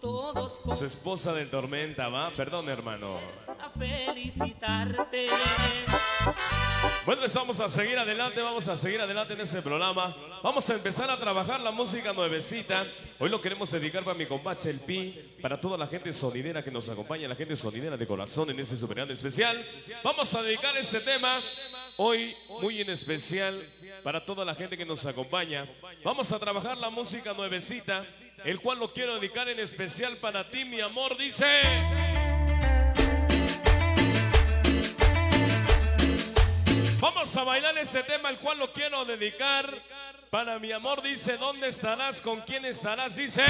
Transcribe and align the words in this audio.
Todos 0.00 0.78
Su 0.78 0.84
esposa 0.84 1.32
del 1.32 1.50
Tormenta, 1.50 2.08
¿va? 2.08 2.30
Perdón, 2.30 2.68
hermano. 2.68 3.18
a 3.46 3.70
felicitarte. 3.78 5.28
Bueno, 7.04 7.20
pues 7.20 7.34
vamos 7.34 7.60
a 7.60 7.68
seguir 7.68 7.98
adelante, 7.98 8.40
vamos 8.42 8.66
a 8.68 8.76
seguir 8.76 9.00
adelante 9.00 9.34
en 9.34 9.40
este 9.40 9.62
programa. 9.62 10.14
Vamos 10.42 10.68
a 10.68 10.74
empezar 10.74 11.10
a 11.10 11.16
trabajar 11.16 11.60
la 11.60 11.70
música 11.70 12.12
nuevecita. 12.12 12.84
Hoy 13.18 13.30
lo 13.30 13.40
queremos 13.40 13.70
dedicar 13.70 14.04
para 14.04 14.18
mi 14.18 14.26
compadre 14.26 14.70
El 14.70 14.80
Pi, 14.80 15.38
para 15.40 15.60
toda 15.60 15.78
la 15.78 15.86
gente 15.86 16.12
sonidera 16.12 16.62
que 16.62 16.70
nos 16.70 16.88
acompaña, 16.88 17.28
la 17.28 17.34
gente 17.34 17.56
sonidera 17.56 17.96
de 17.96 18.06
corazón 18.06 18.50
en 18.50 18.60
este 18.60 18.76
super 18.76 19.10
especial. 19.10 19.64
Vamos 20.02 20.34
a 20.34 20.42
dedicar 20.42 20.76
este 20.76 21.00
tema 21.00 21.38
hoy 21.96 22.36
muy 22.60 22.80
en 22.80 22.90
especial 22.90 23.64
para 24.02 24.24
toda 24.24 24.44
la 24.44 24.54
gente 24.54 24.76
que 24.76 24.84
nos 24.84 25.04
acompaña. 25.06 25.68
Vamos 26.04 26.30
a 26.32 26.38
trabajar 26.38 26.78
la 26.78 26.90
música 26.90 27.32
nuevecita, 27.32 28.06
el 28.44 28.60
cual 28.60 28.78
lo 28.78 28.92
quiero 28.92 29.14
dedicar 29.14 29.48
en 29.48 29.58
especial 29.60 30.16
para 30.18 30.48
ti, 30.48 30.64
mi 30.64 30.80
amor, 30.80 31.16
dice. 31.16 31.46
Vamos 37.00 37.36
a 37.36 37.44
bailar 37.44 37.76
este 37.78 38.02
tema, 38.02 38.30
el 38.30 38.38
cual 38.38 38.58
lo 38.58 38.72
quiero 38.72 39.04
dedicar 39.04 39.82
para 40.30 40.58
mi 40.58 40.72
amor. 40.72 41.02
Dice, 41.02 41.36
¿dónde 41.36 41.68
estarás? 41.68 42.20
¿Con 42.20 42.40
quién 42.40 42.64
estarás? 42.64 43.16
Dice. 43.16 43.44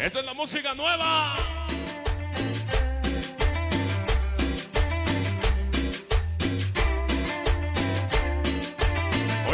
Esto 0.00 0.20
es 0.20 0.24
la 0.24 0.34
música 0.34 0.74
nueva. 0.74 1.55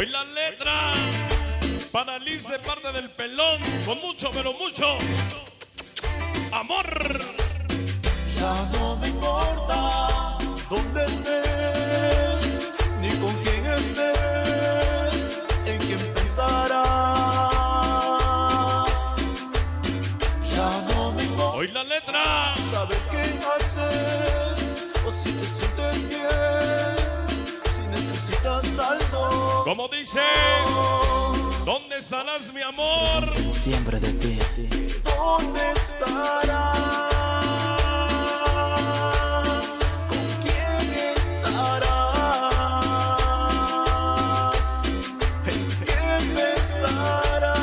Hoy 0.03 0.09
la 0.09 0.25
letra 0.25 0.91
para 1.93 2.19
Liz 2.19 2.45
de 2.49 2.59
parte 2.59 2.91
del 2.91 3.09
pelón, 3.11 3.61
con 3.85 4.01
mucho, 4.01 4.31
pero 4.33 4.51
mucho 4.51 4.97
amor. 6.51 7.21
Ya 8.37 8.69
no 8.73 8.97
me 8.97 9.07
importa 9.07 10.37
dónde 10.69 11.05
estés, 11.05 12.73
ni 12.99 13.11
con 13.11 13.33
quién 13.43 13.65
estés, 13.65 15.41
en 15.67 15.77
quién 15.77 16.13
pensarás. 16.13 16.83
Ya 20.53 20.85
no 20.93 21.13
me 21.13 21.23
importa 21.23 21.57
Hoy 21.59 21.69
la 21.69 21.85
letra. 21.85 22.53
saber 22.71 22.97
qué 23.09 23.21
haces, 23.55 24.91
o 25.07 25.11
si 25.13 25.31
te 25.31 25.45
sientes 25.45 26.02
Como 29.63 29.87
dice, 29.87 30.19
¿dónde 31.63 31.97
estarás, 31.99 32.53
mi 32.53 32.61
amor? 32.61 33.33
Siempre 33.49 34.01
de 34.01 34.11
ti. 34.13 34.37
¿Dónde 35.05 35.71
estarás? 35.71 37.09
¿Con 40.09 40.27
quién 40.41 40.93
estarás? 41.15 42.03
¿En 45.45 45.65
quién 45.85 46.35
pensarás? 46.35 47.55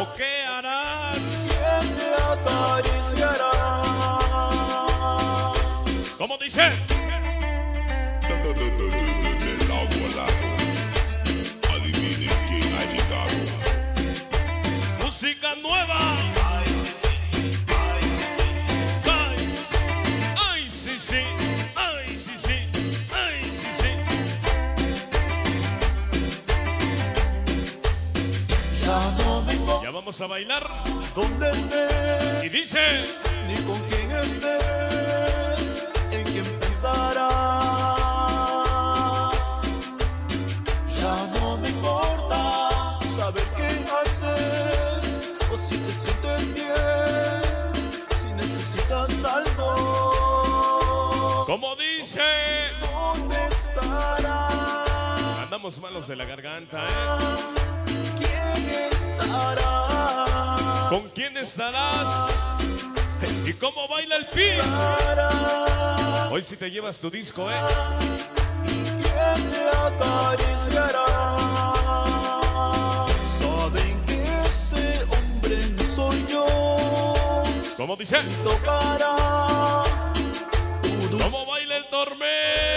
¿O 0.00 0.14
qué 0.16 0.42
harás? 0.46 1.50
¿Quién 1.50 1.84
te 1.96 2.08
acariciará? 2.14 3.52
Como 6.16 6.38
dice, 6.38 6.72
Ya 29.82 29.90
vamos 29.90 30.20
a 30.20 30.26
bailar. 30.26 30.62
dónde 31.14 31.50
estés. 31.50 32.44
Y 32.44 32.48
dice, 32.48 32.80
ni 33.48 33.54
con 33.64 33.80
quién 33.88 34.10
estés, 34.12 35.88
en 36.12 36.24
quién 36.24 36.44
pensarás. 36.60 37.63
Andamos 55.64 55.80
malos 55.80 56.06
de 56.08 56.16
la 56.16 56.26
garganta, 56.26 56.86
¿eh? 56.86 56.90
¿Con 60.90 61.08
quién 61.08 61.38
estarás? 61.38 62.28
¿Y 63.46 63.54
cómo 63.54 63.88
baila 63.88 64.16
el 64.16 64.26
pi? 64.26 64.42
Hoy 66.30 66.42
si 66.42 66.58
te 66.58 66.70
llevas 66.70 66.98
tu 66.98 67.10
disco, 67.10 67.50
¿eh? 67.50 67.54
Saben 73.38 74.04
que 74.06 74.22
ese 74.44 75.02
hombre 75.04 75.66
no 75.78 75.84
soy 75.94 76.26
yo. 76.28 76.44
Como 77.78 77.96
dice, 77.96 78.18
¿cómo 81.10 81.46
baila 81.46 81.78
el 81.78 81.86
tormenta? 81.88 82.73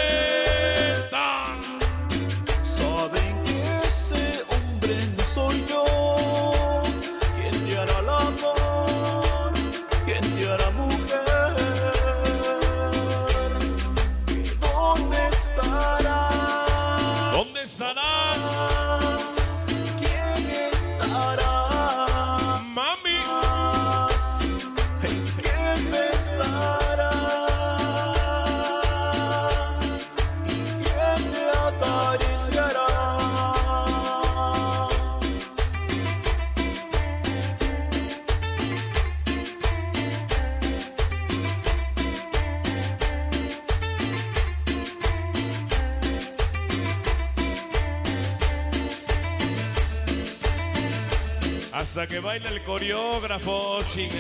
Hasta 51.78 52.08
que 52.08 52.20
baila 52.20 52.50
el 52.50 52.64
coreógrafo, 52.64 53.80
chinga. 53.88 54.16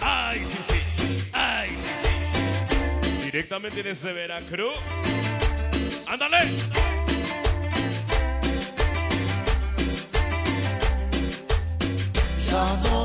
Ay, 0.00 0.44
sí, 0.44 0.58
sí, 0.68 1.28
ay, 1.32 1.70
sí, 1.70 1.90
sí. 2.02 3.24
Directamente 3.24 3.82
desde 3.82 4.12
Veracruz. 4.12 4.76
¡Ándale! 6.06 6.50
Ya 12.48 12.80
no 12.84 12.95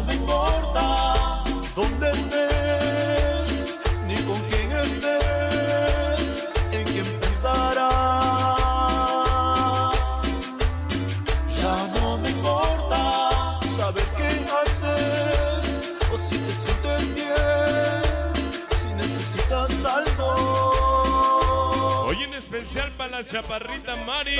especial 22.62 22.92
para 22.92 23.18
la 23.18 23.26
chaparrita 23.26 23.96
Mari. 24.06 24.40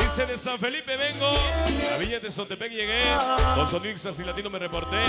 Dice 0.00 0.26
de 0.26 0.38
San 0.38 0.58
Felipe 0.58 0.96
vengo, 0.96 1.34
a 1.92 1.96
Villa 1.98 2.18
de 2.18 2.30
Sotepec 2.30 2.72
llegué, 2.72 3.02
con 3.54 3.68
Sonixas 3.68 4.18
y 4.20 4.24
Latino 4.24 4.48
me 4.48 4.58
reporté. 4.58 5.02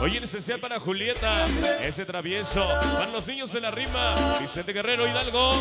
Hoy 0.00 0.16
en 0.16 0.24
especial 0.24 0.58
para 0.58 0.80
Julieta, 0.80 1.44
ese 1.82 2.06
travieso, 2.06 2.66
para 2.94 3.10
los 3.10 3.28
niños 3.28 3.52
de 3.52 3.60
la 3.60 3.70
rima, 3.70 4.14
Vicente 4.40 4.72
Guerrero 4.72 5.06
Hidalgo, 5.06 5.54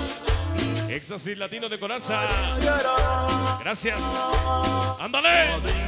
y 0.89 1.35
Latino 1.35 1.67
de 1.67 1.79
Coraza. 1.79 2.27
Gracias. 3.61 4.01
¡Ándale! 4.99 5.80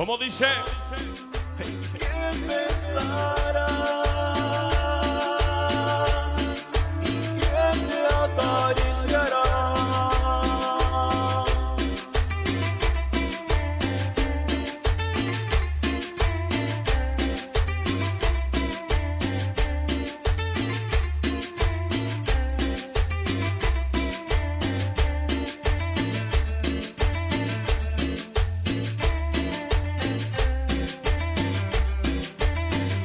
Como 0.00 0.16
dice, 0.16 0.46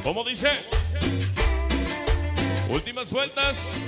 como 0.06 0.22
dice. 0.22 0.48
Últimas 2.70 3.12
vueltas. 3.12 3.80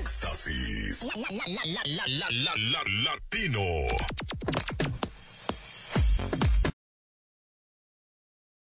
Éxtasis. 0.00 1.04
La, 1.04 1.46
la, 1.46 1.62
la, 1.66 1.82
la, 1.84 2.04
la, 2.08 2.26
la, 2.30 2.54
la, 2.56 2.82
latino. 3.04 3.86